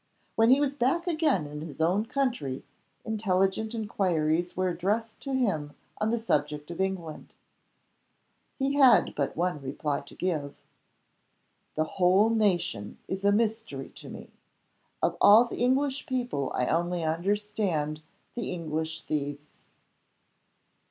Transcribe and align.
When 0.35 0.49
he 0.49 0.59
was 0.59 0.73
back 0.73 1.05
again 1.05 1.45
in 1.45 1.61
his 1.61 1.79
own 1.79 2.07
country, 2.07 2.63
intelligent 3.05 3.75
inquiries 3.75 4.57
were 4.57 4.67
addressed 4.69 5.21
to 5.21 5.33
him 5.35 5.75
on 5.99 6.09
the 6.09 6.17
subject 6.17 6.71
of 6.71 6.81
England. 6.81 7.35
He 8.57 8.73
had 8.77 9.13
but 9.13 9.37
one 9.37 9.61
reply 9.61 9.99
to 9.99 10.15
give. 10.15 10.55
"The 11.75 11.83
whole 11.83 12.31
nation 12.31 12.97
is 13.07 13.23
a 13.23 13.31
mystery 13.31 13.89
to 13.97 14.09
me. 14.09 14.31
Of 15.03 15.15
all 15.21 15.45
the 15.45 15.57
English 15.59 16.07
people 16.07 16.51
I 16.55 16.65
only 16.65 17.03
understand 17.03 18.01
the 18.33 18.51
English 18.51 19.01
thieves!" 19.03 19.53